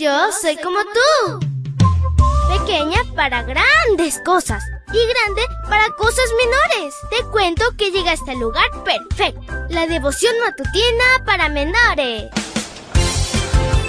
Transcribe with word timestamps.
Yo 0.00 0.30
soy 0.30 0.56
como 0.58 0.78
tú. 0.84 1.40
Pequeña 2.56 3.00
para 3.16 3.42
grandes 3.42 4.20
cosas 4.24 4.62
y 4.92 5.06
grande 5.08 5.42
para 5.68 5.88
cosas 5.96 6.24
menores. 6.36 6.94
Te 7.10 7.24
cuento 7.32 7.64
que 7.76 7.90
llegaste 7.90 8.30
al 8.30 8.38
lugar 8.38 8.70
perfecto. 8.84 9.52
La 9.70 9.88
devoción 9.88 10.32
matutina 10.38 11.24
para 11.26 11.48
menores. 11.48 12.30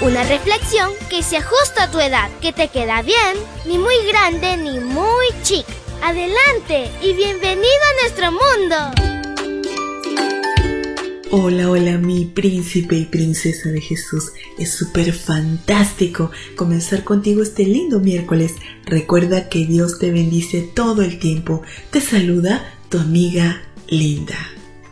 Una 0.01 0.23
reflexión 0.23 0.91
que 1.11 1.21
se 1.21 1.37
ajusta 1.37 1.83
a 1.83 1.91
tu 1.91 1.99
edad, 1.99 2.31
que 2.41 2.53
te 2.53 2.69
queda 2.69 3.03
bien, 3.03 3.37
ni 3.65 3.77
muy 3.77 4.03
grande 4.07 4.57
ni 4.57 4.79
muy 4.79 5.27
chica. 5.43 5.71
Adelante 6.01 6.91
y 7.03 7.13
bienvenido 7.13 7.83
a 7.91 8.01
nuestro 8.01 8.31
mundo. 8.31 9.18
Hola, 11.31 11.69
hola 11.69 11.99
mi 11.99 12.25
príncipe 12.25 12.97
y 12.97 13.05
princesa 13.05 13.69
de 13.69 13.81
Jesús. 13.81 14.31
Es 14.57 14.71
súper 14.71 15.13
fantástico 15.13 16.31
comenzar 16.55 17.03
contigo 17.03 17.43
este 17.43 17.65
lindo 17.65 17.99
miércoles. 17.99 18.55
Recuerda 18.83 19.47
que 19.47 19.67
Dios 19.67 19.99
te 19.99 20.09
bendice 20.09 20.67
todo 20.73 21.03
el 21.03 21.19
tiempo. 21.19 21.61
Te 21.91 22.01
saluda 22.01 22.73
tu 22.89 22.97
amiga 22.97 23.61
Linda. 23.87 24.39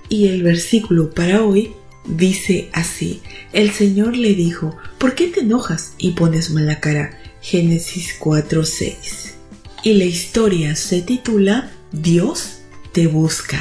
Y 0.09 0.27
el 0.27 0.43
versículo 0.43 1.09
para 1.09 1.43
hoy 1.43 1.71
dice 2.05 2.69
así. 2.71 3.19
El 3.51 3.71
Señor 3.71 4.15
le 4.15 4.35
dijo, 4.35 4.77
¿por 4.99 5.15
qué 5.15 5.29
te 5.29 5.39
enojas 5.39 5.93
y 5.97 6.11
pones 6.11 6.51
mala 6.51 6.79
cara? 6.79 7.19
Génesis 7.41 8.13
4:6. 8.19 9.33
Y 9.81 9.93
la 9.93 10.05
historia 10.05 10.75
se 10.75 11.01
titula 11.01 11.71
Dios 11.91 12.59
te 12.91 13.07
busca. 13.07 13.59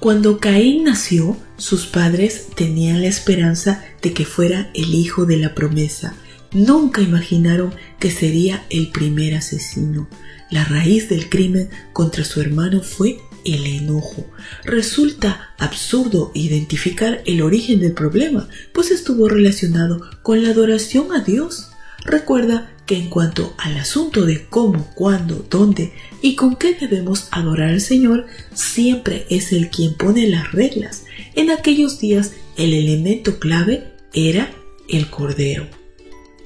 Cuando 0.00 0.38
Caín 0.38 0.84
nació, 0.84 1.34
sus 1.64 1.86
padres 1.86 2.48
tenían 2.54 3.00
la 3.00 3.06
esperanza 3.06 3.82
de 4.02 4.12
que 4.12 4.26
fuera 4.26 4.70
el 4.74 4.94
hijo 4.94 5.24
de 5.24 5.38
la 5.38 5.54
promesa. 5.54 6.14
Nunca 6.52 7.00
imaginaron 7.00 7.74
que 7.98 8.10
sería 8.10 8.66
el 8.68 8.90
primer 8.90 9.34
asesino. 9.34 10.06
La 10.50 10.66
raíz 10.66 11.08
del 11.08 11.30
crimen 11.30 11.70
contra 11.94 12.22
su 12.22 12.42
hermano 12.42 12.82
fue 12.82 13.16
el 13.46 13.64
enojo. 13.64 14.26
Resulta 14.64 15.54
absurdo 15.56 16.32
identificar 16.34 17.22
el 17.24 17.40
origen 17.40 17.80
del 17.80 17.92
problema, 17.92 18.46
pues 18.74 18.90
estuvo 18.90 19.26
relacionado 19.30 20.02
con 20.20 20.42
la 20.42 20.50
adoración 20.50 21.12
a 21.12 21.20
Dios. 21.20 21.70
Recuerda 22.04 22.73
que 22.86 22.96
en 22.96 23.08
cuanto 23.08 23.54
al 23.58 23.76
asunto 23.76 24.26
de 24.26 24.46
cómo, 24.46 24.90
cuándo, 24.94 25.46
dónde 25.48 25.92
y 26.20 26.36
con 26.36 26.56
qué 26.56 26.74
debemos 26.74 27.28
adorar 27.30 27.70
al 27.70 27.80
Señor, 27.80 28.26
siempre 28.52 29.26
es 29.30 29.52
el 29.52 29.70
quien 29.70 29.94
pone 29.94 30.26
las 30.28 30.52
reglas. 30.52 31.04
En 31.34 31.50
aquellos 31.50 31.98
días 31.98 32.32
el 32.56 32.74
elemento 32.74 33.38
clave 33.38 33.92
era 34.12 34.50
el 34.88 35.08
cordero. 35.10 35.66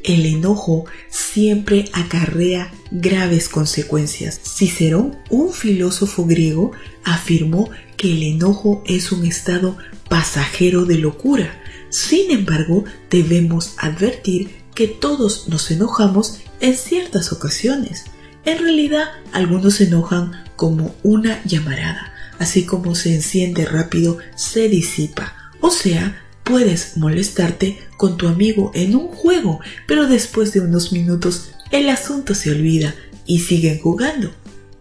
El 0.04 0.24
enojo 0.26 0.86
siempre 1.10 1.86
acarrea 1.92 2.72
graves 2.90 3.48
consecuencias. 3.48 4.40
Cicerón, 4.42 5.18
un 5.28 5.52
filósofo 5.52 6.24
griego, 6.24 6.72
afirmó 7.04 7.68
que 7.96 8.12
el 8.12 8.22
enojo 8.22 8.82
es 8.86 9.10
un 9.12 9.26
estado 9.26 9.76
pasajero 10.08 10.84
de 10.84 10.98
locura. 10.98 11.60
Sin 11.90 12.30
embargo, 12.30 12.84
debemos 13.10 13.74
advertir 13.76 14.50
que 14.78 14.86
todos 14.86 15.48
nos 15.48 15.72
enojamos 15.72 16.38
en 16.60 16.76
ciertas 16.76 17.32
ocasiones. 17.32 18.04
En 18.44 18.60
realidad, 18.60 19.06
algunos 19.32 19.74
se 19.74 19.88
enojan 19.88 20.44
como 20.54 20.94
una 21.02 21.42
llamarada, 21.42 22.12
así 22.38 22.64
como 22.64 22.94
se 22.94 23.12
enciende 23.12 23.64
rápido, 23.64 24.18
se 24.36 24.68
disipa. 24.68 25.34
O 25.60 25.72
sea, 25.72 26.22
puedes 26.44 26.96
molestarte 26.96 27.80
con 27.96 28.16
tu 28.16 28.28
amigo 28.28 28.70
en 28.72 28.94
un 28.94 29.08
juego, 29.08 29.58
pero 29.88 30.06
después 30.06 30.52
de 30.52 30.60
unos 30.60 30.92
minutos 30.92 31.50
el 31.72 31.88
asunto 31.88 32.36
se 32.36 32.52
olvida 32.52 32.94
y 33.26 33.40
siguen 33.40 33.80
jugando. 33.80 34.30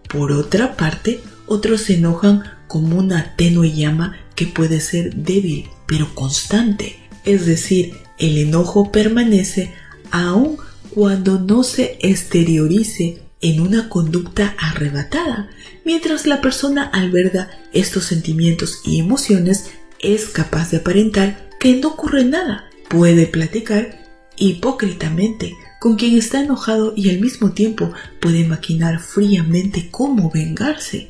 Por 0.08 0.32
otra 0.32 0.78
parte, 0.78 1.22
otros 1.48 1.82
se 1.82 1.96
enojan 1.96 2.44
como 2.68 2.98
una 2.98 3.36
tenue 3.36 3.72
llama 3.72 4.16
que 4.36 4.46
puede 4.46 4.80
ser 4.80 5.16
débil, 5.16 5.72
pero 5.88 6.14
constante. 6.14 7.00
Es 7.26 7.48
decir, 7.48 7.98
el 8.20 8.38
enojo 8.38 8.92
permanece 8.92 9.74
aun 10.12 10.58
cuando 10.90 11.40
no 11.40 11.64
se 11.64 11.98
exteriorice 12.02 13.22
en 13.42 13.62
una 13.62 13.90
conducta 13.90 14.56
arrebatada, 14.58 15.50
mientras 15.86 16.26
la 16.26 16.42
persona 16.42 16.84
alberga 16.84 17.50
estos 17.72 18.06
sentimientos 18.06 18.82
y 18.84 19.00
emociones 19.00 19.70
es 20.00 20.26
capaz 20.30 20.72
de 20.72 20.78
aparentar 20.78 21.50
que 21.60 21.76
no 21.76 21.90
ocurre 21.90 22.24
nada, 22.24 22.70
puede 22.90 23.28
platicar 23.28 24.06
hipócritamente 24.38 25.56
con 25.80 25.96
quien 25.96 26.18
está 26.18 26.42
enojado 26.42 26.94
y 26.96 27.10
al 27.10 27.20
mismo 27.20 27.52
tiempo 27.52 27.92
puede 28.20 28.44
maquinar 28.44 29.00
fríamente 29.00 29.90
cómo 29.92 30.32
vengarse. 30.32 31.10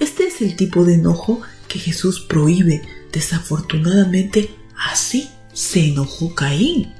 Este 0.00 0.26
es 0.26 0.40
el 0.40 0.56
tipo 0.56 0.84
de 0.84 0.94
enojo 0.94 1.40
que 1.68 1.78
Jesús 1.78 2.20
prohíbe. 2.20 2.82
Desafortunadamente, 3.12 4.50
así 4.76 5.28
se 5.52 5.88
enojó 5.88 6.34
Caín. 6.34 6.92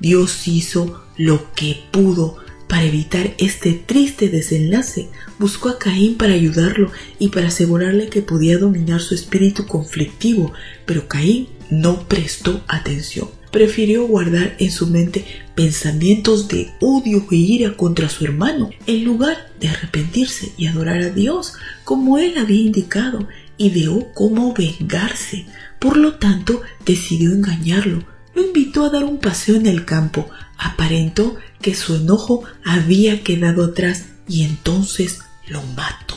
Dios 0.00 0.48
hizo 0.48 1.02
lo 1.16 1.52
que 1.54 1.84
pudo 1.90 2.38
para 2.70 2.84
evitar 2.84 3.34
este 3.38 3.72
triste 3.72 4.28
desenlace. 4.28 5.08
Buscó 5.38 5.70
a 5.70 5.78
Caín 5.78 6.16
para 6.16 6.34
ayudarlo 6.34 6.90
y 7.18 7.28
para 7.28 7.48
asegurarle 7.48 8.08
que 8.08 8.22
podía 8.22 8.58
dominar 8.58 9.00
su 9.00 9.14
espíritu 9.14 9.66
conflictivo, 9.66 10.52
pero 10.86 11.08
Caín 11.08 11.48
no 11.68 12.06
prestó 12.08 12.62
atención. 12.68 13.28
Prefirió 13.50 14.06
guardar 14.06 14.54
en 14.60 14.70
su 14.70 14.86
mente 14.86 15.24
pensamientos 15.56 16.46
de 16.46 16.70
odio 16.80 17.26
e 17.32 17.34
ira 17.34 17.76
contra 17.76 18.08
su 18.08 18.24
hermano, 18.24 18.70
en 18.86 19.04
lugar 19.04 19.50
de 19.58 19.68
arrepentirse 19.68 20.52
y 20.56 20.68
adorar 20.68 21.02
a 21.02 21.10
Dios, 21.10 21.54
como 21.82 22.18
él 22.18 22.38
había 22.38 22.60
indicado, 22.60 23.26
ideó 23.58 24.12
cómo 24.14 24.54
vengarse. 24.54 25.46
Por 25.80 25.96
lo 25.96 26.14
tanto, 26.14 26.62
decidió 26.86 27.32
engañarlo, 27.32 28.04
lo 28.40 28.46
invitó 28.46 28.84
a 28.84 28.90
dar 28.90 29.04
un 29.04 29.18
paseo 29.18 29.56
en 29.56 29.66
el 29.66 29.84
campo. 29.84 30.28
Aparentó 30.56 31.36
que 31.60 31.74
su 31.74 31.96
enojo 31.96 32.42
había 32.64 33.22
quedado 33.22 33.64
atrás 33.64 34.06
y 34.28 34.44
entonces 34.44 35.20
lo 35.46 35.62
mató. 35.76 36.16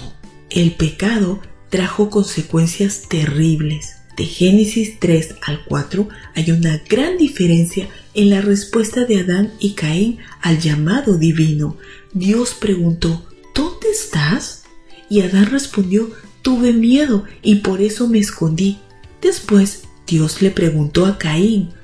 El 0.50 0.72
pecado 0.74 1.42
trajo 1.70 2.10
consecuencias 2.10 3.04
terribles. 3.10 3.98
De 4.16 4.26
Génesis 4.26 5.00
3 5.00 5.36
al 5.42 5.66
4 5.66 6.08
hay 6.36 6.52
una 6.52 6.82
gran 6.88 7.18
diferencia 7.18 7.90
en 8.14 8.30
la 8.30 8.42
respuesta 8.42 9.06
de 9.06 9.22
Adán 9.22 9.54
y 9.60 9.74
Caín 9.74 10.20
al 10.42 10.60
llamado 10.60 11.18
divino. 11.18 11.78
Dios 12.14 12.54
preguntó, 12.54 13.26
¿Dónde 13.56 13.90
estás? 13.90 14.64
Y 15.10 15.22
Adán 15.22 15.48
respondió, 15.48 16.12
tuve 16.42 16.74
miedo 16.74 17.26
y 17.42 17.56
por 17.56 17.82
eso 17.82 18.08
me 18.08 18.20
escondí. 18.20 18.78
Después 19.22 19.84
Dios 20.06 20.42
le 20.42 20.52
preguntó 20.52 21.08
a 21.08 21.18
Caín, 21.18 21.70
¿Dónde 21.70 21.83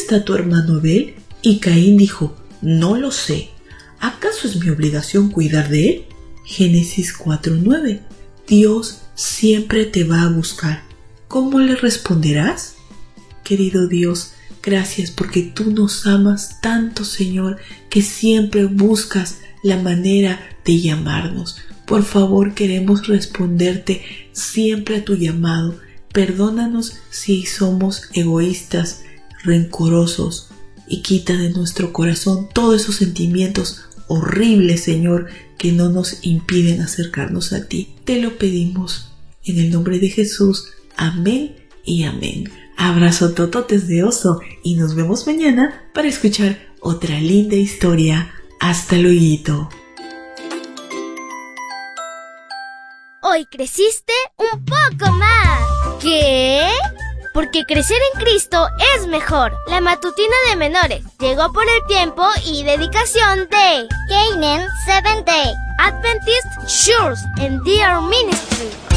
está 0.00 0.24
tu 0.24 0.34
hermano 0.34 0.76
Abel? 0.76 1.14
Y 1.42 1.58
Caín 1.58 1.96
dijo, 1.96 2.36
No 2.62 2.96
lo 2.96 3.10
sé. 3.10 3.50
¿Acaso 4.00 4.48
es 4.48 4.56
mi 4.56 4.70
obligación 4.70 5.30
cuidar 5.30 5.68
de 5.68 5.88
él? 5.88 6.04
Génesis 6.44 7.16
4:9. 7.16 8.00
Dios 8.48 9.02
siempre 9.14 9.84
te 9.84 10.04
va 10.04 10.22
a 10.22 10.30
buscar. 10.30 10.82
¿Cómo 11.28 11.60
le 11.60 11.76
responderás? 11.76 12.74
Querido 13.44 13.86
Dios, 13.86 14.32
gracias 14.62 15.10
porque 15.10 15.42
tú 15.42 15.70
nos 15.70 16.06
amas 16.06 16.60
tanto, 16.60 17.04
Señor, 17.04 17.58
que 17.88 18.02
siempre 18.02 18.64
buscas 18.64 19.38
la 19.62 19.76
manera 19.76 20.40
de 20.64 20.80
llamarnos. 20.80 21.58
Por 21.86 22.04
favor, 22.04 22.54
queremos 22.54 23.06
responderte 23.06 24.02
siempre 24.32 24.96
a 24.96 25.04
tu 25.04 25.14
llamado. 25.14 25.78
Perdónanos 26.12 26.94
si 27.10 27.46
somos 27.46 28.08
egoístas, 28.14 29.02
rencorosos 29.42 30.48
y 30.88 31.02
quita 31.02 31.34
de 31.34 31.50
nuestro 31.50 31.92
corazón 31.92 32.48
todos 32.52 32.82
esos 32.82 32.96
sentimientos 32.96 33.82
horribles, 34.08 34.82
Señor, 34.82 35.28
que 35.56 35.72
no 35.72 35.88
nos 35.88 36.18
impiden 36.22 36.80
acercarnos 36.80 37.52
a 37.52 37.66
ti. 37.66 37.94
Te 38.04 38.20
lo 38.20 38.38
pedimos 38.38 39.12
en 39.44 39.58
el 39.58 39.70
nombre 39.70 39.98
de 39.98 40.08
Jesús. 40.08 40.68
Amén 40.96 41.56
y 41.84 42.04
amén. 42.04 42.50
Abrazo 42.76 43.32
tototes 43.34 43.86
de 43.88 44.02
oso 44.02 44.40
y 44.64 44.74
nos 44.74 44.94
vemos 44.94 45.26
mañana 45.26 45.88
para 45.94 46.08
escuchar 46.08 46.58
otra 46.80 47.20
linda 47.20 47.56
historia. 47.56 48.32
Hasta 48.58 48.96
luego. 48.96 49.68
Hoy 53.22 53.46
creciste 53.46 54.12
un 54.38 54.64
poco. 54.64 55.09
Porque 57.32 57.64
crecer 57.64 57.98
en 58.14 58.20
Cristo 58.20 58.68
es 58.96 59.06
mejor. 59.06 59.52
La 59.68 59.80
matutina 59.80 60.34
de 60.48 60.56
menores 60.56 61.04
llegó 61.18 61.52
por 61.52 61.64
el 61.64 61.86
tiempo 61.86 62.26
y 62.44 62.64
dedicación 62.64 63.48
de 63.48 63.88
Canaan 64.08 64.66
Seventh 64.84 65.26
Day 65.26 65.54
Adventist 65.78 66.46
Shores 66.66 67.20
and 67.38 67.62
Dear 67.64 68.00
Ministry. 68.02 68.89